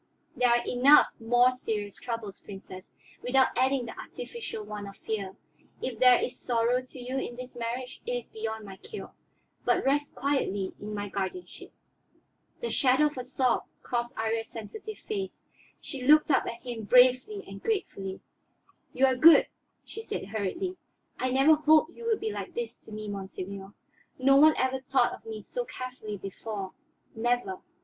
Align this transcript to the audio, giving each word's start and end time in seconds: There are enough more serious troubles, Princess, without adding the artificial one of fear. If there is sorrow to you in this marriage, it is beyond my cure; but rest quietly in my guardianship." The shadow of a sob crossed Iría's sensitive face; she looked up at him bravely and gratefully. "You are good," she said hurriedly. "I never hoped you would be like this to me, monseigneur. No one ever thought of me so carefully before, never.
There 0.35 0.49
are 0.49 0.65
enough 0.65 1.09
more 1.19 1.51
serious 1.51 1.95
troubles, 1.95 2.39
Princess, 2.39 2.95
without 3.21 3.55
adding 3.55 3.85
the 3.85 3.95
artificial 3.99 4.63
one 4.63 4.87
of 4.87 4.97
fear. 4.97 5.35
If 5.79 5.99
there 5.99 6.19
is 6.19 6.39
sorrow 6.39 6.81
to 6.81 6.99
you 6.99 7.19
in 7.19 7.35
this 7.35 7.55
marriage, 7.55 8.01
it 8.07 8.13
is 8.13 8.29
beyond 8.31 8.65
my 8.65 8.77
cure; 8.77 9.13
but 9.63 9.85
rest 9.85 10.15
quietly 10.15 10.73
in 10.79 10.95
my 10.95 11.07
guardianship." 11.07 11.71
The 12.61 12.71
shadow 12.71 13.05
of 13.09 13.17
a 13.19 13.23
sob 13.23 13.65
crossed 13.83 14.15
Iría's 14.15 14.49
sensitive 14.49 14.97
face; 14.97 15.43
she 15.79 16.01
looked 16.01 16.31
up 16.31 16.47
at 16.47 16.63
him 16.65 16.85
bravely 16.85 17.43
and 17.45 17.61
gratefully. 17.61 18.21
"You 18.93 19.05
are 19.05 19.15
good," 19.15 19.49
she 19.85 20.01
said 20.01 20.29
hurriedly. 20.29 20.77
"I 21.19 21.29
never 21.29 21.53
hoped 21.53 21.95
you 21.95 22.05
would 22.05 22.19
be 22.19 22.31
like 22.31 22.55
this 22.55 22.79
to 22.79 22.91
me, 22.91 23.07
monseigneur. 23.07 23.71
No 24.17 24.37
one 24.37 24.55
ever 24.57 24.79
thought 24.79 25.13
of 25.13 25.27
me 25.27 25.41
so 25.41 25.63
carefully 25.63 26.17
before, 26.17 26.73
never. 27.13 27.61